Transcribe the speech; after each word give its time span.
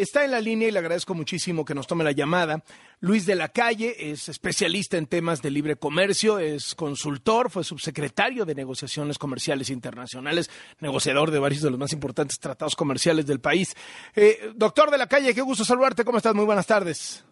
Está 0.00 0.24
en 0.24 0.30
la 0.30 0.40
línea 0.40 0.66
y 0.66 0.70
le 0.70 0.78
agradezco 0.78 1.12
muchísimo 1.12 1.62
que 1.62 1.74
nos 1.74 1.86
tome 1.86 2.04
la 2.04 2.12
llamada. 2.12 2.64
Luis 3.00 3.26
de 3.26 3.34
la 3.34 3.50
Calle 3.50 4.10
es 4.10 4.30
especialista 4.30 4.96
en 4.96 5.06
temas 5.06 5.42
de 5.42 5.50
libre 5.50 5.76
comercio, 5.76 6.38
es 6.38 6.74
consultor, 6.74 7.50
fue 7.50 7.64
subsecretario 7.64 8.46
de 8.46 8.54
negociaciones 8.54 9.18
comerciales 9.18 9.68
internacionales, 9.68 10.48
negociador 10.78 11.30
de 11.30 11.38
varios 11.38 11.60
de 11.60 11.68
los 11.68 11.78
más 11.78 11.92
importantes 11.92 12.38
tratados 12.38 12.76
comerciales 12.76 13.26
del 13.26 13.40
país. 13.40 13.76
Eh, 14.16 14.52
doctor 14.54 14.90
de 14.90 14.96
la 14.96 15.06
Calle, 15.06 15.34
qué 15.34 15.42
gusto 15.42 15.66
saludarte. 15.66 16.02
¿Cómo 16.02 16.16
estás? 16.16 16.34
Muy 16.34 16.46
buenas 16.46 16.66
tardes. 16.66 17.22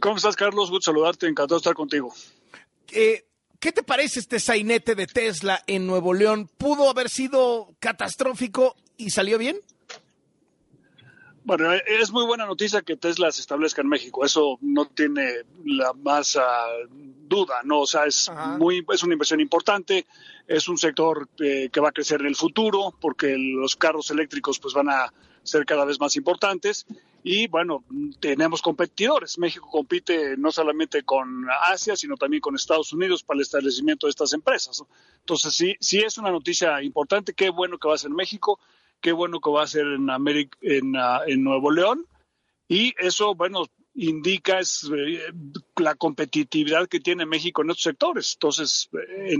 ¿Cómo 0.00 0.16
estás, 0.16 0.34
Carlos? 0.34 0.68
Gusto 0.68 0.90
saludarte. 0.90 1.28
Encantado 1.28 1.58
de 1.58 1.60
estar 1.60 1.74
contigo. 1.74 2.12
Eh, 2.90 3.24
¿Qué 3.60 3.70
te 3.70 3.84
parece 3.84 4.18
este 4.18 4.40
sainete 4.40 4.96
de 4.96 5.06
Tesla 5.06 5.62
en 5.68 5.86
Nuevo 5.86 6.12
León? 6.12 6.50
¿Pudo 6.58 6.90
haber 6.90 7.08
sido 7.08 7.76
catastrófico 7.78 8.74
y 8.96 9.10
salió 9.10 9.38
bien? 9.38 9.60
Bueno, 11.42 11.72
es 11.72 12.12
muy 12.12 12.26
buena 12.26 12.44
noticia 12.44 12.82
que 12.82 12.96
Tesla 12.96 13.32
se 13.32 13.40
establezca 13.40 13.80
en 13.80 13.88
México. 13.88 14.24
Eso 14.24 14.58
no 14.60 14.86
tiene 14.86 15.44
la 15.64 15.92
más 15.94 16.36
uh, 16.36 16.40
duda, 16.88 17.60
¿no? 17.64 17.80
O 17.80 17.86
sea, 17.86 18.04
es, 18.04 18.30
muy, 18.58 18.84
es 18.92 19.02
una 19.02 19.14
inversión 19.14 19.40
importante. 19.40 20.06
Es 20.46 20.68
un 20.68 20.76
sector 20.76 21.28
eh, 21.38 21.70
que 21.72 21.80
va 21.80 21.88
a 21.88 21.92
crecer 21.92 22.20
en 22.20 22.26
el 22.26 22.36
futuro 22.36 22.94
porque 23.00 23.36
los 23.38 23.76
carros 23.76 24.10
eléctricos 24.10 24.58
pues 24.58 24.74
van 24.74 24.90
a 24.90 25.12
ser 25.42 25.64
cada 25.64 25.84
vez 25.84 25.98
más 25.98 26.16
importantes. 26.16 26.86
Y 27.22 27.48
bueno, 27.48 27.84
tenemos 28.18 28.62
competidores. 28.62 29.38
México 29.38 29.68
compite 29.70 30.36
no 30.36 30.50
solamente 30.50 31.02
con 31.02 31.46
Asia, 31.66 31.94
sino 31.96 32.16
también 32.16 32.40
con 32.40 32.54
Estados 32.54 32.92
Unidos 32.92 33.22
para 33.22 33.36
el 33.36 33.42
establecimiento 33.42 34.06
de 34.06 34.10
estas 34.10 34.32
empresas. 34.32 34.82
Entonces, 35.20 35.54
sí, 35.54 35.76
sí 35.80 35.98
es 35.98 36.16
una 36.16 36.30
noticia 36.30 36.82
importante. 36.82 37.34
Qué 37.34 37.50
bueno 37.50 37.78
que 37.78 37.88
va 37.88 37.94
a 37.94 37.98
ser 37.98 38.10
México, 38.10 38.58
qué 39.00 39.12
bueno 39.12 39.40
que 39.40 39.50
va 39.50 39.62
a 39.62 39.66
ser 39.66 39.86
en, 39.86 40.10
América, 40.10 40.58
en, 40.62 40.96
uh, 40.96 41.22
en 41.26 41.42
Nuevo 41.42 41.70
León. 41.70 42.06
Y 42.68 42.94
eso, 42.98 43.34
bueno, 43.34 43.64
indica 43.94 44.60
es, 44.60 44.88
eh, 44.96 45.32
la 45.76 45.94
competitividad 45.96 46.88
que 46.88 47.00
tiene 47.00 47.26
México 47.26 47.62
en 47.62 47.70
estos 47.70 47.82
sectores. 47.82 48.34
Entonces, 48.34 48.88
eh, 48.92 49.36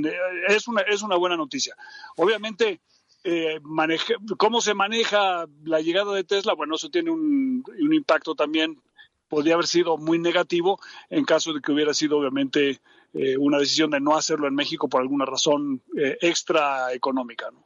es, 0.48 0.66
una, 0.66 0.82
es 0.82 1.02
una 1.02 1.16
buena 1.16 1.36
noticia. 1.36 1.76
Obviamente, 2.16 2.80
eh, 3.22 3.60
cómo 4.38 4.60
se 4.60 4.74
maneja 4.74 5.46
la 5.64 5.80
llegada 5.80 6.14
de 6.14 6.24
Tesla, 6.24 6.54
bueno, 6.54 6.76
eso 6.76 6.88
tiene 6.88 7.10
un, 7.10 7.62
impacto 7.92 8.34
también, 8.34 8.80
podría 9.28 9.54
haber 9.54 9.66
sido 9.66 9.98
muy 9.98 10.18
negativo 10.18 10.80
en 11.10 11.24
caso 11.24 11.52
de 11.52 11.60
que 11.60 11.72
hubiera 11.72 11.92
sido 11.92 12.18
obviamente 12.18 12.80
eh, 13.12 13.36
una 13.36 13.58
decisión 13.58 13.90
de 13.90 14.00
no 14.00 14.16
hacerlo 14.16 14.48
en 14.48 14.54
México 14.54 14.88
por 14.88 15.02
alguna 15.02 15.26
razón 15.26 15.82
eh, 15.96 16.16
extra 16.22 16.92
económica. 16.94 17.50
¿no? 17.50 17.62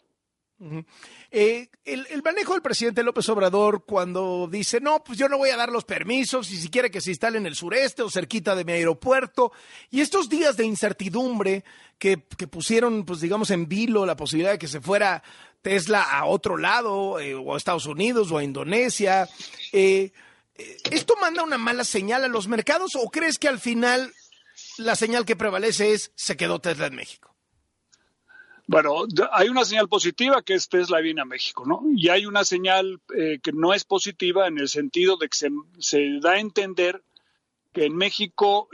Eh, 1.30 1.68
el, 1.84 2.22
manejo 2.22 2.52
del 2.52 2.62
presidente 2.62 3.02
López 3.02 3.28
Obrador 3.28 3.84
cuando 3.84 4.48
dice, 4.50 4.80
no, 4.80 5.02
pues 5.02 5.18
yo 5.18 5.28
no 5.28 5.36
voy 5.36 5.50
a 5.50 5.56
dar 5.56 5.70
los 5.70 5.84
permisos, 5.84 6.50
y 6.50 6.56
si 6.56 6.68
quiere 6.68 6.90
que 6.90 7.00
se 7.00 7.10
instale 7.10 7.38
en 7.38 7.46
el 7.46 7.54
sureste 7.54 8.02
o 8.02 8.10
cerquita 8.10 8.54
de 8.54 8.64
mi 8.64 8.72
aeropuerto, 8.72 9.52
y 9.90 10.00
estos 10.00 10.28
días 10.28 10.56
de 10.56 10.64
incertidumbre 10.64 11.64
que, 11.98 12.18
pusieron, 12.18 13.04
pues 13.04 13.20
digamos, 13.20 13.50
en 13.50 13.68
vilo 13.68 14.06
la 14.06 14.16
posibilidad 14.16 14.52
de 14.52 14.58
que 14.58 14.68
se 14.68 14.80
fuera 14.80 15.22
Tesla 15.60 16.02
a 16.02 16.24
otro 16.26 16.56
lado, 16.56 17.18
eh, 17.18 17.34
o 17.34 17.54
a 17.54 17.56
Estados 17.56 17.86
Unidos, 17.86 18.30
o 18.30 18.38
a 18.38 18.44
Indonesia, 18.44 19.28
eh, 19.72 20.12
¿esto 20.90 21.16
manda 21.20 21.42
una 21.42 21.58
mala 21.58 21.84
señal 21.84 22.24
a 22.24 22.28
los 22.28 22.48
mercados 22.48 22.92
o 22.94 23.10
crees 23.10 23.38
que 23.38 23.48
al 23.48 23.58
final 23.58 24.12
la 24.78 24.94
señal 24.94 25.24
que 25.24 25.36
prevalece 25.36 25.92
es 25.92 26.12
se 26.14 26.36
quedó 26.36 26.60
Tesla 26.60 26.86
en 26.86 26.94
México? 26.94 27.33
Bueno, 28.66 29.04
hay 29.32 29.48
una 29.48 29.64
señal 29.64 29.88
positiva 29.88 30.42
que 30.42 30.54
es 30.54 30.68
Tesla 30.68 31.00
viene 31.00 31.20
a 31.20 31.26
México, 31.26 31.64
¿no? 31.66 31.82
Y 31.94 32.08
hay 32.08 32.24
una 32.24 32.44
señal 32.44 33.00
eh, 33.14 33.38
que 33.42 33.52
no 33.52 33.74
es 33.74 33.84
positiva 33.84 34.46
en 34.46 34.58
el 34.58 34.68
sentido 34.68 35.18
de 35.18 35.28
que 35.28 35.50
se, 35.78 36.18
da 36.20 36.32
a 36.32 36.40
entender 36.40 37.02
que 37.74 37.84
en 37.84 37.96
México 37.96 38.68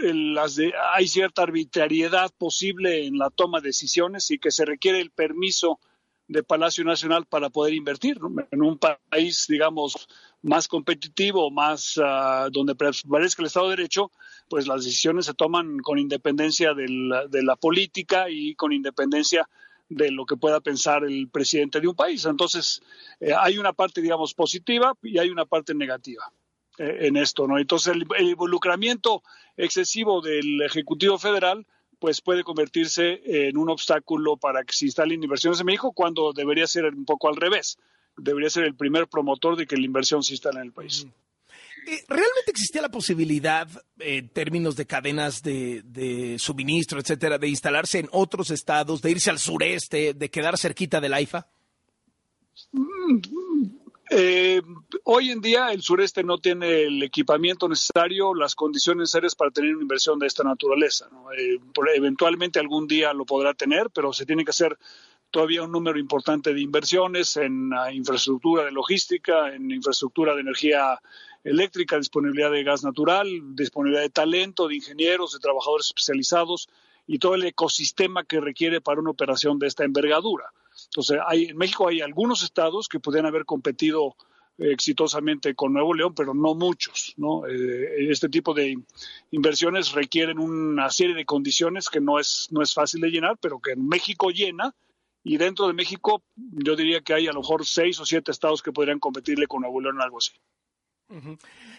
hay 0.93 1.09
cierta 1.09 1.43
arbitrariedad 1.43 2.31
posible 2.37 3.07
en 3.07 3.19
la 3.19 3.31
toma 3.31 3.61
de 3.61 3.69
decisiones 3.69 4.31
y 4.31 4.39
que 4.39 4.51
se 4.51 4.65
requiere 4.65 5.01
el 5.01 5.11
permiso 5.11 5.81
de 6.29 6.45
Palacio 6.45 6.85
Nacional 6.85 7.27
para 7.27 7.51
poder 7.51 7.75
invertir 7.75 8.21
en 8.53 8.63
un 8.63 8.79
país, 8.79 9.47
digamos, 9.49 10.07
más 10.43 10.69
competitivo, 10.69 11.51
más 11.51 11.97
uh, 11.97 12.51
donde 12.53 12.77
prevalezca 12.77 13.43
el 13.43 13.47
Estado 13.47 13.71
de 13.71 13.77
Derecho, 13.77 14.13
pues 14.49 14.69
las 14.69 14.85
decisiones 14.85 15.27
se 15.27 15.35
toman 15.35 15.79
con 15.79 15.99
independencia 15.99 16.75
de 16.75 17.43
la 17.43 17.57
política 17.57 18.27
y 18.29 18.55
con 18.55 18.73
independencia 18.73 19.49
de 19.91 20.11
lo 20.13 20.25
que 20.25 20.37
pueda 20.37 20.61
pensar 20.61 21.05
el 21.05 21.29
presidente 21.29 21.81
de 21.81 21.89
un 21.89 21.95
país. 21.95 22.25
Entonces, 22.25 22.81
eh, 23.19 23.33
hay 23.37 23.59
una 23.59 23.73
parte, 23.73 24.01
digamos, 24.01 24.33
positiva 24.33 24.95
y 25.03 25.19
hay 25.19 25.29
una 25.29 25.45
parte 25.45 25.75
negativa 25.75 26.33
eh, 26.79 26.99
en 27.01 27.17
esto, 27.17 27.47
¿no? 27.47 27.59
Entonces, 27.59 27.95
el, 27.95 28.29
involucramiento 28.29 29.23
excesivo 29.57 30.23
del 30.23 30.63
Ejecutivo 30.63 31.19
Federal 31.19 31.67
pues 31.99 32.23
puede 32.23 32.45
convertirse 32.45 33.21
en 33.27 33.59
un 33.59 33.69
obstáculo 33.69 34.39
para 34.39 34.65
que 34.65 34.73
se 34.73 34.87
instalen 34.87 35.23
inversiones 35.23 35.61
en 35.61 35.67
México 35.67 35.93
cuando 35.93 36.33
debería 36.33 36.67
ser 36.67 36.87
un 36.87 37.05
poco 37.05 37.29
al 37.29 37.37
revés. 37.37 37.77
Debería 38.17 38.49
ser 38.49 38.65
el 38.65 38.75
primer 38.75 39.07
promotor 39.07 39.55
de 39.55 39.67
que 39.67 39.77
la 39.77 39.85
inversión 39.85 40.23
se 40.23 40.33
instale 40.33 40.61
en 40.61 40.67
el 40.67 40.73
país. 40.73 41.07
¿Realmente 42.09 42.51
existía 42.51 42.83
la 42.83 42.91
posibilidad, 42.91 43.69
en 43.99 44.29
términos 44.29 44.77
de 44.77 44.87
cadenas 44.87 45.43
de, 45.43 46.37
suministro, 46.39 47.01
etcétera, 47.01 47.39
de 47.39 47.49
instalarse 47.49 47.99
en 47.99 48.09
otros 48.13 48.51
estados, 48.51 49.03
de 49.03 49.11
irse 49.11 49.31
al 49.31 49.39
sureste, 49.39 50.15
de 50.15 50.31
quedar 50.31 50.59
cerquita 50.59 51.01
del 51.01 51.15
AIFA? 51.15 51.49
Mm, 52.73 53.21
eh, 54.13 54.61
hoy 55.05 55.31
en 55.31 55.41
día 55.41 55.73
el 55.73 55.83
sureste 55.83 56.25
no 56.25 56.39
tiene 56.39 56.83
el 56.83 57.03
equipamiento 57.03 57.69
necesario, 57.69 58.35
las 58.35 58.57
condiciones 58.57 59.03
necesarias 59.03 59.37
para 59.37 59.53
tener 59.53 59.75
una 59.75 59.83
inversión 59.83 60.19
de 60.19 60.27
esta 60.27 60.43
naturaleza. 60.43 61.09
Eh, 61.39 61.59
eventualmente 61.95 62.59
algún 62.59 62.89
día 62.89 63.13
lo 63.13 63.25
podrá 63.25 63.55
tener, 63.55 63.91
pero 63.91 64.13
se 64.13 64.27
tiene 64.27 64.45
que 64.45 64.51
hacer 64.51 64.77
todavía 65.31 65.63
un 65.63 65.73
número 65.73 65.99
importante 65.99 66.53
de 66.53 66.61
inversiones 66.61 67.37
en 67.37 67.71
infraestructura 67.93 68.65
de 68.65 68.73
logística, 68.73 69.55
en 69.55 69.71
infraestructura 69.71 70.35
de 70.35 70.41
energía 70.41 71.01
eléctrica, 71.45 71.97
disponibilidad 71.97 72.51
de 72.51 72.65
gas 72.65 72.85
natural, 72.85 73.27
disponibilidad 73.55 74.03
de 74.03 74.11
talento, 74.11 74.69
de 74.69 74.77
ingenieros, 74.77 75.33
de 75.33 75.39
trabajadores 75.39 75.87
especializados 75.87 76.69
y 77.07 77.19
todo 77.19 77.35
el 77.35 77.45
ecosistema 77.45 78.25
que 78.25 78.41
requiere 78.41 78.81
para 78.81 79.01
una 79.01 79.11
operación 79.11 79.59
de 79.59 79.67
esta 79.67 79.85
envergadura. 79.85 80.53
Entonces, 80.87 81.19
hay, 81.27 81.45
en 81.47 81.57
México 81.57 81.89
hay 81.89 82.01
algunos 82.01 82.43
estados 82.43 82.89
que 82.89 83.01
podrían 83.01 83.27
haber 83.27 83.45
competido 83.45 84.17
eh, 84.59 84.73
exitosamente 84.73 85.55
con 85.55 85.73
Nuevo 85.73 85.95
León, 85.95 86.15
pero 86.15 86.35
no 86.35 86.55
muchos. 86.55 87.15
¿no? 87.17 87.47
Eh, 87.47 88.11
este 88.11 88.29
tipo 88.29 88.55
de 88.55 88.79
inversiones 89.31 89.93
requieren 89.93 90.39
una 90.39 90.91
serie 90.91 91.15
de 91.15 91.25
condiciones 91.25 91.89
que 91.89 92.01
no 92.01 92.19
es, 92.19 92.49
no 92.51 92.63
es 92.63 92.75
fácil 92.75 93.01
de 93.01 93.11
llenar, 93.11 93.39
pero 93.41 93.59
que 93.61 93.73
en 93.73 93.89
México 93.89 94.31
llena. 94.31 94.75
Y 95.23 95.37
dentro 95.37 95.67
de 95.67 95.75
México, 95.75 96.23
yo 96.37 96.77
diría 96.77 97.03
que 97.03 97.15
hay 97.15 97.27
a 97.27 97.33
lo 97.33 97.41
mejor 97.41 97.67
seis 97.67 98.01
o 98.01 98.07
siete 98.07 98.31
estados 98.31 98.63
que 98.63 98.73
podrían 98.73 98.99
competirle 98.99 99.47
con 99.47 99.63
Nuevo 99.63 99.81
León 99.81 99.97
en 99.97 100.03
algo 100.03 100.19
así. 100.19 100.33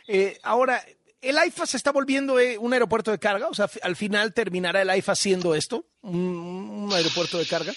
Eh, 0.08 0.38
ahora, 0.44 0.84
¿el 1.22 1.38
AIFA 1.38 1.66
se 1.66 1.78
está 1.78 1.92
volviendo 1.92 2.40
eh, 2.40 2.58
un 2.58 2.74
aeropuerto 2.74 3.12
de 3.12 3.20
carga? 3.20 3.48
O 3.48 3.54
sea, 3.54 3.70
al 3.82 3.96
final 3.96 4.34
terminará 4.34 4.82
el 4.82 4.90
AIFA 4.90 5.16
siendo 5.16 5.56
esto, 5.56 5.86
un, 6.02 6.90
aeropuerto 6.94 7.38
de 7.38 7.46
carga. 7.46 7.74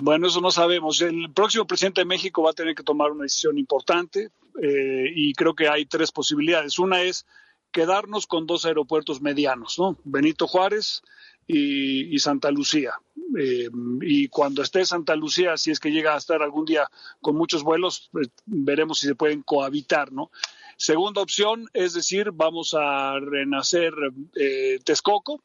Bueno, 0.00 0.28
eso 0.28 0.40
no 0.40 0.50
sabemos. 0.50 1.00
El 1.02 1.32
próximo 1.32 1.66
presidente 1.66 2.00
de 2.02 2.06
México 2.06 2.42
va 2.42 2.50
a 2.50 2.54
tener 2.54 2.74
que 2.74 2.82
tomar 2.82 3.10
una 3.10 3.24
decisión 3.24 3.58
importante 3.58 4.30
eh, 4.62 5.12
y 5.14 5.34
creo 5.34 5.54
que 5.54 5.68
hay 5.68 5.86
tres 5.86 6.10
posibilidades. 6.10 6.78
Una 6.78 7.02
es 7.02 7.26
quedarnos 7.70 8.26
con 8.26 8.46
dos 8.46 8.64
aeropuertos 8.64 9.20
medianos, 9.20 9.78
¿no? 9.78 9.98
Benito 10.04 10.46
Juárez 10.46 11.02
y, 11.46 12.18
Santa 12.18 12.50
Lucía. 12.50 12.94
y 14.02 14.28
cuando 14.28 14.62
esté 14.62 14.84
Santa 14.84 15.16
Lucía, 15.16 15.56
si 15.56 15.70
es 15.70 15.80
que 15.80 15.90
llega 15.90 16.14
a 16.14 16.18
estar 16.18 16.42
algún 16.42 16.64
día 16.64 16.88
con 17.20 17.36
muchos 17.36 17.62
vuelos, 17.62 18.08
pues, 18.12 18.28
veremos 18.46 18.98
si 18.98 19.06
se 19.06 19.14
pueden 19.14 19.42
cohabitar, 19.42 20.12
¿no? 20.12 20.30
Segunda 20.80 21.20
opción 21.20 21.68
es 21.74 21.92
decir, 21.92 22.30
vamos 22.32 22.74
a 22.74 23.18
renacer 23.20 23.92
eh, 24.34 24.78
Texcoco. 24.82 25.42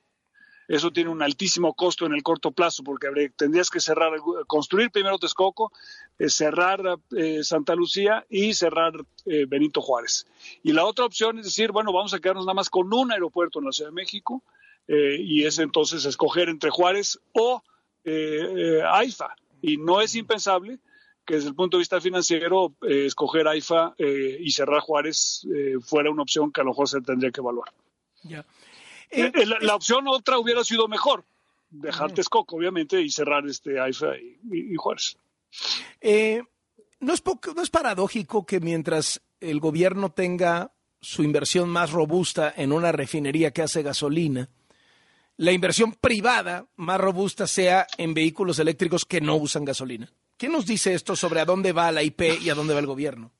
Eso 0.65 0.91
tiene 0.91 1.09
un 1.09 1.21
altísimo 1.21 1.73
costo 1.73 2.05
en 2.05 2.13
el 2.13 2.23
corto 2.23 2.51
plazo 2.51 2.83
porque 2.83 3.09
tendrías 3.35 3.69
que 3.69 3.81
cerrar, 3.81 4.13
construir 4.47 4.91
primero 4.91 5.19
Texcoco, 5.19 5.73
eh, 6.17 6.29
cerrar 6.29 6.99
eh, 7.17 7.43
Santa 7.43 7.75
Lucía 7.75 8.25
y 8.29 8.53
cerrar 8.53 8.93
Benito 9.25 9.81
Juárez. 9.81 10.25
Y 10.63 10.71
la 10.71 10.85
otra 10.85 11.03
opción 11.03 11.39
es 11.39 11.45
decir, 11.45 11.73
bueno, 11.73 11.91
vamos 11.91 12.13
a 12.13 12.19
quedarnos 12.19 12.45
nada 12.45 12.53
más 12.53 12.69
con 12.69 12.93
un 12.93 13.11
aeropuerto 13.11 13.59
en 13.59 13.65
la 13.65 13.71
Ciudad 13.73 13.89
de 13.89 13.95
México 13.95 14.41
y 14.87 15.45
es 15.45 15.59
entonces 15.59 16.05
escoger 16.05 16.49
entre 16.49 16.69
Juárez 16.69 17.19
o 17.33 17.63
AIFA. 18.05 19.35
Y 19.61 19.77
no 19.77 20.01
es 20.01 20.15
impensable 20.15 20.79
que 21.25 21.35
desde 21.35 21.49
el 21.49 21.55
punto 21.55 21.77
de 21.77 21.81
vista 21.81 21.99
financiero, 21.99 22.75
eh, 22.87 23.05
escoger 23.07 23.47
AIFA 23.47 23.95
eh, 23.97 24.37
y 24.39 24.51
cerrar 24.51 24.79
Juárez 24.81 25.45
eh, 25.53 25.73
fuera 25.81 26.11
una 26.11 26.21
opción 26.21 26.51
que 26.51 26.61
a 26.61 26.63
lo 26.63 26.69
mejor 26.69 26.87
se 26.87 27.01
tendría 27.01 27.31
que 27.31 27.41
evaluar. 27.41 27.73
La, 29.61 29.75
opción 29.75 30.07
otra 30.07 30.37
hubiera 30.37 30.63
sido 30.63 30.87
mejor, 30.87 31.25
dejar 31.69 32.11
Texcoco, 32.11 32.55
obviamente, 32.57 33.01
y 33.01 33.09
cerrar 33.09 33.45
este 33.47 33.79
AIFA 33.79 34.17
y, 34.51 34.75
Juárez. 34.75 35.17
¿no, 36.99 37.13
es 37.13 37.23
¿No 37.55 37.61
es 37.61 37.69
paradójico 37.69 38.45
que 38.45 38.59
mientras 38.59 39.21
el 39.39 39.59
gobierno 39.59 40.11
tenga 40.11 40.73
su 41.01 41.23
inversión 41.23 41.69
más 41.69 41.91
robusta 41.91 42.53
en 42.55 42.71
una 42.71 42.91
refinería 42.91 43.51
que 43.51 43.61
hace 43.61 43.83
gasolina, 43.83 44.49
la 45.37 45.51
inversión 45.51 45.93
privada 45.93 46.67
más 46.75 46.99
robusta 46.99 47.47
sea 47.47 47.87
en 47.97 48.13
vehículos 48.13 48.59
eléctricos 48.59 49.05
que 49.05 49.21
no 49.21 49.35
usan 49.35 49.65
gasolina. 49.65 50.11
¿Qué 50.37 50.49
nos 50.49 50.65
dice 50.65 50.93
esto 50.93 51.15
sobre 51.15 51.39
a 51.39 51.45
dónde 51.45 51.71
va 51.71 51.91
la 51.91 52.03
IP 52.03 52.41
y 52.41 52.49
a 52.49 52.55
dónde 52.55 52.73
va 52.73 52.79
el 52.79 52.85
gobierno? 52.85 53.31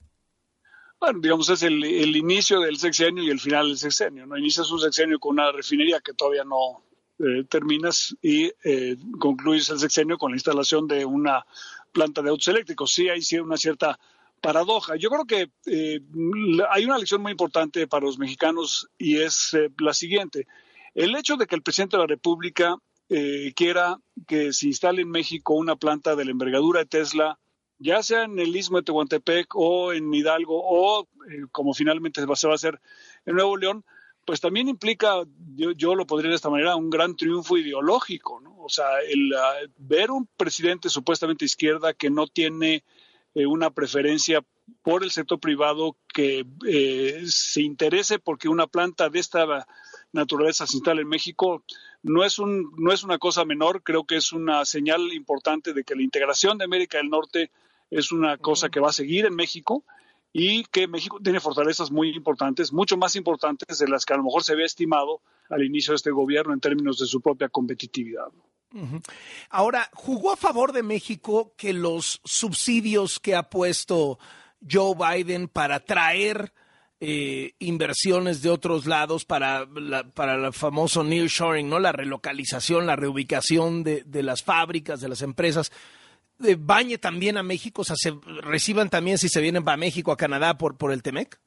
Bueno, 1.00 1.20
digamos, 1.20 1.50
es 1.50 1.62
el, 1.64 1.84
inicio 2.16 2.62
del 2.62 2.78
sexenio 2.78 3.24
y 3.24 3.30
el 3.30 3.40
final 3.40 3.68
del 3.68 3.78
sexenio. 3.78 4.26
¿no? 4.26 4.38
Inicias 4.38 4.72
un 4.72 4.80
sexenio 4.80 5.20
con 5.20 5.34
una 5.34 5.52
refinería 5.52 6.00
que 6.00 6.14
todavía 6.14 6.44
no 6.46 6.84
eh, 7.20 7.44
terminas 7.50 8.16
y 8.22 8.52
eh, 8.64 8.96
concluyes 9.20 9.70
el 9.70 9.80
sexenio 9.80 10.18
con 10.18 10.32
la 10.32 10.38
instalación 10.38 10.88
de 10.88 11.06
una 11.06 11.46
planta 11.92 12.22
de 12.22 12.30
autos 12.30 12.48
eléctricos. 12.48 12.92
Sí, 12.94 13.10
hay 13.10 13.22
una 13.40 13.58
cierta 13.58 14.00
paradoja. 14.46 14.96
Yo 14.96 15.10
creo 15.10 15.26
que 15.26 15.50
eh, 15.66 16.02
hay 16.70 16.86
una 16.86 17.00
lección 17.00 17.22
muy 17.22 17.32
importante 17.32 17.88
para 17.88 18.06
los 18.06 18.20
mexicanos 18.20 18.88
y 18.98 19.18
es 19.18 19.54
eh, 19.54 19.72
la 19.80 19.94
siguiente. 19.94 20.48
El 20.96 21.16
hecho 21.16 21.36
de 21.36 21.46
que 21.46 21.56
el 21.56 21.62
presidente 21.62 21.98
de 21.98 22.04
la 22.04 22.08
República 22.08 22.78
eh, 23.10 23.54
quiera 23.56 24.00
que 24.26 24.54
se 24.54 24.68
instale 24.68 25.04
en 25.04 25.10
México 25.10 25.54
una 25.54 25.76
planta 25.76 26.16
de 26.16 26.26
la 26.26 26.32
envergadura 26.32 26.80
de 26.80 26.86
Tesla, 26.88 27.38
ya 27.78 28.02
sea 28.02 28.24
en 28.24 28.40
el 28.40 28.56
istmo 28.56 28.78
de 28.78 28.84
Tehuantepec 28.84 29.56
o 29.56 29.92
en 29.94 30.12
Hidalgo 30.14 30.56
o 30.58 31.08
como 31.52 31.74
finalmente 31.74 32.22
se 32.22 32.48
va 32.48 32.54
a 32.54 32.56
hacer 32.56 32.80
en 33.26 33.36
Nuevo 33.36 33.58
León, 33.58 33.84
pues 34.26 34.42
también 34.42 34.68
implica, 34.68 35.24
yo, 35.56 35.96
lo 35.96 36.08
podría 36.08 36.30
de 36.30 36.36
esta 36.36 36.50
manera, 36.50 36.76
un 36.76 36.90
gran 36.90 37.16
triunfo 37.16 37.58
ideológico, 37.58 38.40
¿no? 38.42 38.58
O 38.58 38.70
sea, 38.70 38.86
el 39.08 39.32
ver 39.78 40.10
un 40.10 40.28
presidente 40.38 40.90
supuestamente 40.90 41.46
izquierda 41.46 41.94
que 41.94 42.10
no 42.10 42.26
tiene 42.26 42.84
eh, 43.36 43.46
una 43.46 43.70
preferencia 43.70 44.44
por 44.82 45.04
el 45.04 45.12
sector 45.12 45.40
privado 45.40 45.96
que 46.12 46.46
eh, 46.68 47.24
se 47.28 47.62
interese 47.62 48.18
porque 48.18 48.50
una 48.50 48.66
planta 48.66 49.10
de 49.10 49.20
esta 49.20 49.68
naturaleza 50.12 50.66
instale 50.72 51.02
en 51.02 51.10
México 51.10 51.64
no 52.04 52.24
es 52.24 52.40
un 52.40 52.72
no 52.78 52.92
es 52.92 53.04
una 53.04 53.18
cosa 53.18 53.46
menor 53.46 53.84
creo 53.84 54.06
que 54.06 54.16
es 54.16 54.32
una 54.32 54.66
señal 54.66 55.14
importante 55.14 55.74
de 55.74 55.84
que 55.84 55.96
la 55.96 56.04
integración 56.04 56.58
de 56.58 56.66
América 56.66 56.98
del 56.98 57.10
Norte 57.10 57.52
es 57.90 58.12
una 58.12 58.38
cosa 58.38 58.70
que 58.70 58.80
va 58.80 58.90
a 58.90 58.94
seguir 58.94 59.26
en 59.26 59.36
México 59.36 59.84
y 60.38 60.66
que 60.66 60.86
México 60.88 61.18
tiene 61.24 61.40
fortalezas 61.40 61.92
muy 61.92 62.10
importantes, 62.10 62.74
mucho 62.74 62.98
más 62.98 63.16
importantes 63.16 63.78
de 63.78 63.88
las 63.88 64.04
que 64.04 64.14
a 64.14 64.18
lo 64.18 64.24
mejor 64.24 64.44
se 64.44 64.52
había 64.52 64.66
estimado 64.66 65.22
al 65.50 65.64
inicio 65.64 65.94
de 65.94 65.96
este 65.96 66.12
gobierno 66.12 66.54
en 66.54 66.60
términos 66.60 67.00
de 67.00 67.06
su 67.06 67.22
propia 67.22 67.48
competitividad. 67.48 68.28
Ahora, 69.50 69.90
¿jugó 69.94 70.34
a 70.34 70.36
favor 70.36 70.74
de 70.74 70.84
México 70.84 71.54
que 71.56 71.72
los 71.72 72.20
subsidios 72.26 73.22
que 73.22 73.34
ha 73.34 73.50
puesto 73.50 74.20
Joe 74.70 74.96
Biden 74.96 75.48
para 75.48 75.80
traer 75.80 76.52
eh, 77.02 77.54
inversiones 77.60 78.42
de 78.42 78.50
otros 78.50 78.86
lados 78.86 79.26
para 79.26 79.66
la, 79.66 80.08
para 80.10 80.36
el 80.36 80.54
famoso 80.54 81.04
nearshoring, 81.04 81.70
¿no? 81.70 81.80
La 81.80 81.92
relocalización, 81.92 82.86
la 82.86 82.96
reubicación 82.96 83.84
de, 83.84 84.24
las 84.24 84.44
fábricas, 84.44 85.02
de 85.02 85.10
las 85.10 85.22
empresas, 85.22 85.72
eh, 86.44 86.56
bañe 86.58 86.98
también 86.98 87.38
a 87.38 87.44
México, 87.44 87.82
o 87.82 87.86
sea, 87.86 87.98
se 87.98 88.14
reciban 88.42 88.90
también 88.90 89.18
si 89.18 89.28
se 89.28 89.42
vienen 89.42 89.66
para 89.66 89.78
México, 89.78 90.12
a 90.12 90.18
Canadá 90.18 90.58
por, 90.58 90.78
por 90.78 90.94
el 90.94 91.04
TEMEC? 91.04 91.38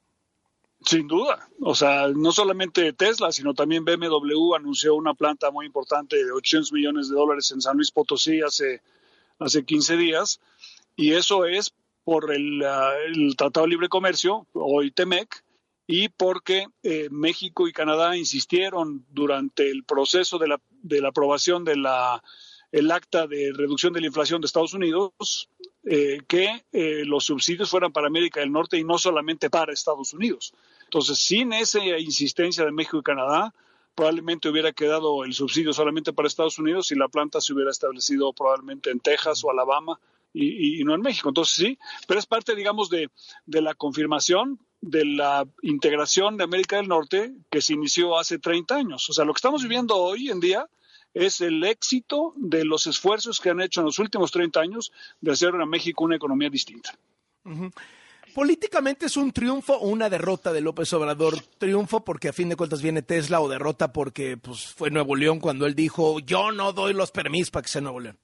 Sin 0.85 1.09
duda. 1.09 1.49
O 1.61 1.75
sea, 1.75 2.09
no 2.09 2.31
solamente 2.31 2.93
Tesla, 2.93 3.33
sino 3.33 3.55
también 3.55 3.85
BMW 3.85 4.55
anunció 4.55 4.95
una 4.95 5.15
planta 5.15 5.50
muy 5.50 5.67
importante 5.67 6.23
de 6.23 6.31
800 6.31 6.73
millones 6.73 7.09
de 7.09 7.17
dólares 7.17 7.50
en 7.53 7.61
San 7.61 7.77
Luis 7.77 7.91
Potosí 7.91 8.43
hace, 8.43 8.83
hace 9.39 9.65
15 9.65 9.97
días. 9.97 10.41
Y 10.95 11.15
eso 11.15 11.47
es 11.47 11.73
por 12.09 12.33
el, 12.33 12.65
ah, 12.65 12.95
Tratado 13.37 13.67
de 13.67 13.71
Libre 13.73 13.91
Comercio, 13.91 14.47
hoy 14.55 14.91
TEMEC, 14.91 15.45
y 15.87 16.09
porque 16.09 16.65
eh, 16.83 17.09
México 17.11 17.69
y 17.69 17.73
Canadá 17.75 18.17
insistieron 18.17 19.05
durante 19.11 19.71
el 19.71 19.85
proceso 19.85 20.39
de 20.39 20.49
la, 20.49 20.59
de 20.71 21.03
la 21.03 21.11
aprobación 21.11 21.65
de 21.65 21.77
la 21.77 22.23
el 22.73 22.91
acta 22.93 23.27
de 23.27 23.53
reducción 23.55 23.93
de 23.93 24.01
la 24.01 24.07
inflación 24.07 24.41
de 24.41 24.47
Estados 24.47 24.73
Unidos 24.73 25.51
eh, 25.85 26.21
que 26.27 26.65
eh, 26.73 27.05
los 27.05 27.25
subsidios 27.25 27.69
fueran 27.69 27.93
para 27.93 28.07
América 28.07 28.41
del 28.41 28.53
Norte 28.53 28.79
y 28.79 28.85
no 28.85 28.97
solamente 28.97 29.51
para 29.51 29.75
Estados 29.75 30.15
Unidos. 30.15 30.55
Entonces, 30.85 31.19
sin 31.19 31.53
esa 31.53 31.85
insistencia 31.99 32.65
de 32.65 32.73
México 32.73 33.01
y 33.01 33.03
Canadá, 33.03 33.53
probablemente 33.95 34.49
hubiera 34.49 34.73
quedado 34.73 35.25
el 35.25 35.35
subsidio 35.35 35.75
solamente 35.75 36.15
para 36.15 36.27
Estados 36.27 36.59
Unidos 36.59 36.91
y 36.91 36.95
la 36.95 37.09
planta 37.09 37.43
se 37.43 37.53
hubiera 37.53 37.71
establecido 37.71 38.33
probablemente 38.33 38.91
en 38.91 39.01
Texas 39.01 39.45
o 39.45 39.51
Alabama 39.51 40.01
y, 40.33 40.83
no 40.85 40.95
en 40.95 41.01
México. 41.01 41.29
Entonces, 41.29 41.55
sí, 41.55 41.79
pero 42.07 42.21
es 42.21 42.27
parte, 42.27 42.55
digamos, 42.55 42.91
de, 42.91 43.11
de 43.47 43.63
la 43.63 43.75
confirmación 43.75 44.61
de 44.81 45.05
la 45.05 45.47
integración 45.63 46.37
de 46.37 46.45
América 46.45 46.77
del 46.77 46.89
Norte 46.89 47.33
que 47.51 47.61
se 47.61 47.73
inició 47.73 48.19
hace 48.19 48.39
30 48.39 48.77
años. 48.77 49.11
O 49.11 49.13
sea, 49.13 49.25
lo 49.25 49.33
que 49.33 49.39
estamos 49.39 49.63
viviendo 49.63 49.97
hoy 49.97 50.31
en 50.31 50.41
día 50.41 50.69
es 51.15 51.41
el 51.41 51.65
éxito 51.65 52.35
de 52.37 52.65
los 52.65 52.87
esfuerzos 52.87 53.41
que 53.41 53.51
han 53.51 53.61
hecho 53.61 53.81
en 53.81 53.87
los 53.87 53.99
últimos 53.99 54.31
30 54.31 54.61
años 54.61 54.93
de 55.21 55.33
hacer 55.33 55.55
a 55.55 55.67
México 55.67 56.05
una 56.05 56.17
economía 56.17 56.51
distinta. 56.51 56.97
Políticamente 58.35 59.07
es 59.07 59.17
un 59.17 59.33
triunfo 59.33 59.75
o 59.75 59.89
una 59.89 60.09
derrota 60.09 60.53
de 60.53 60.61
López 60.61 60.93
Obrador. 60.93 61.41
Triunfo 61.59 62.05
porque 62.05 62.29
a 62.29 62.33
fin 62.33 62.49
de 62.49 62.57
cuentas 62.57 62.83
viene 62.83 63.03
Tesla 63.03 63.41
o 63.41 63.49
derrota 63.49 63.93
porque 63.93 64.37
pues, 64.37 64.67
fue 64.67 64.91
Nuevo 64.91 65.17
León 65.17 65.41
cuando 65.41 65.67
él 65.67 65.75
dijo 65.75 66.21
yo 66.21 66.53
no 66.53 66.73
doy 66.73 66.93
los 66.93 67.11
permisos 67.11 67.51
para 67.51 67.63
que 67.63 67.69
sea 67.69 67.81
Nuevo 67.81 68.01
León. 68.01 68.19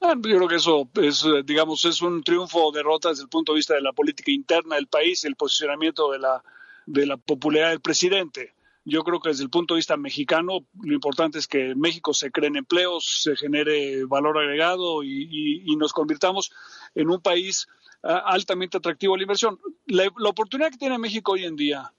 Ah, 0.00 0.14
yo 0.14 0.36
creo 0.36 0.48
que 0.48 0.56
eso 0.56 0.88
es, 0.94 1.24
digamos, 1.44 1.84
es 1.84 2.02
un 2.02 2.22
triunfo 2.22 2.66
o 2.66 2.72
derrota 2.72 3.08
desde 3.08 3.22
el 3.22 3.28
punto 3.28 3.52
de 3.52 3.56
vista 3.56 3.74
de 3.74 3.80
la 3.80 3.92
política 3.92 4.30
interna 4.30 4.76
del 4.76 4.88
país, 4.88 5.24
el 5.24 5.36
posicionamiento 5.36 6.12
de 6.12 6.18
la, 6.18 6.44
de 6.86 7.06
la 7.06 7.16
popularidad 7.16 7.70
del 7.70 7.80
presidente. 7.80 8.54
Yo 8.84 9.02
creo 9.02 9.18
que 9.18 9.30
desde 9.30 9.42
el 9.42 9.50
punto 9.50 9.74
de 9.74 9.78
vista 9.78 9.96
mexicano, 9.96 10.64
lo 10.80 10.94
importante 10.94 11.38
es 11.38 11.48
que 11.48 11.74
México 11.74 12.14
se 12.14 12.30
creen 12.30 12.54
empleos, 12.54 13.22
se 13.22 13.34
genere 13.34 14.04
valor 14.04 14.38
agregado 14.38 15.02
y, 15.02 15.74
nos 15.76 15.92
convirtamos 15.92 16.52
en 16.94 17.10
un 17.10 17.20
país 17.20 17.66
ah, 18.04 18.22
altamente 18.26 18.76
atractivo 18.76 19.14
a 19.14 19.16
la 19.16 19.24
inversión. 19.24 19.58
La, 19.86 20.06
oportunidad 20.06 20.70
que 20.70 20.78
tiene 20.78 20.98
México 20.98 21.32
hoy 21.32 21.44
en 21.44 21.56
día 21.56 21.92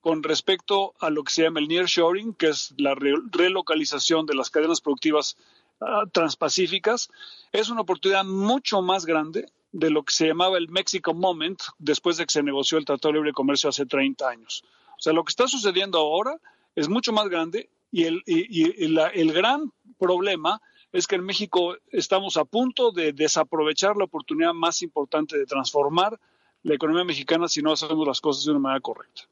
con 0.00 0.22
respecto 0.22 0.94
a 0.98 1.10
lo 1.10 1.24
que 1.24 1.32
se 1.32 1.42
llama 1.42 1.60
el 1.60 1.68
nearshoring, 1.68 2.32
que 2.32 2.48
es 2.48 2.72
la 2.78 2.94
relocalización 2.94 4.24
de 4.24 4.34
las 4.34 4.48
cadenas 4.48 4.80
productivas 4.80 5.36
ah, 5.80 6.04
transpacíficas, 6.12 7.08
es 7.52 7.68
una 7.68 7.82
oportunidad 7.82 8.24
mucho 8.24 8.82
más 8.82 9.06
grande 9.06 9.46
de 9.72 9.90
lo 9.90 10.02
que 10.02 10.12
se 10.12 10.26
llamaba 10.26 10.58
el 10.58 10.68
Mexico 10.68 11.14
Moment 11.14 11.60
después 11.78 12.16
de 12.16 12.26
que 12.26 12.32
se 12.32 12.42
negoció 12.42 12.78
el 12.78 12.84
Tratado 12.84 13.12
de 13.12 13.18
Libre 13.18 13.32
Comercio 13.32 13.70
hace 13.70 13.86
30 13.86 14.28
años. 14.28 14.64
O 14.98 15.02
sea, 15.02 15.12
lo 15.12 15.24
que 15.24 15.30
está 15.30 15.46
sucediendo 15.48 15.98
ahora 15.98 16.38
es 16.74 16.88
mucho 16.88 17.12
más 17.12 17.28
grande 17.28 17.70
y 17.92 18.04
el, 18.04 18.22
el 18.26 19.32
gran 19.32 19.72
problema 19.98 20.60
es 20.92 21.06
que 21.06 21.16
en 21.16 21.24
México 21.24 21.76
estamos 21.90 22.36
a 22.36 22.44
punto 22.44 22.90
de 22.90 23.12
desaprovechar 23.12 23.96
la 23.96 24.04
oportunidad 24.04 24.52
más 24.52 24.82
importante 24.82 25.38
de 25.38 25.46
transformar 25.46 26.18
la 26.62 26.74
economía 26.74 27.04
mexicana 27.04 27.48
si 27.48 27.62
no 27.62 27.72
hacemos 27.72 28.06
las 28.06 28.20
cosas 28.20 28.44
de 28.44 28.50
una 28.50 28.60
manera 28.60 28.80
correcta. 28.80 29.22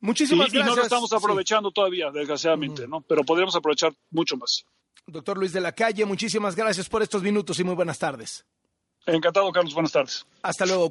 Muchísimas 0.00 0.50
gracias. 0.50 0.66
Y 0.66 0.68
no 0.68 0.76
lo 0.76 0.82
estamos 0.82 1.12
aprovechando 1.12 1.70
todavía, 1.70 2.10
desgraciadamente, 2.10 2.88
¿no? 2.88 3.02
Pero 3.02 3.22
podríamos 3.22 3.54
aprovechar 3.54 3.94
mucho 4.10 4.36
más. 4.36 4.64
Doctor 5.10 5.38
Luis 5.38 5.52
de 5.52 5.60
la 5.60 5.72
Calle, 5.72 6.04
muchísimas 6.04 6.54
gracias 6.54 6.88
por 6.88 7.02
estos 7.02 7.22
minutos 7.22 7.58
y 7.58 7.64
muy 7.64 7.74
buenas 7.74 7.98
tardes. 7.98 8.44
Encantado, 9.06 9.50
Carlos. 9.52 9.74
Buenas 9.74 9.92
tardes. 9.92 10.26
Hasta 10.42 10.66
luego. 10.66 10.88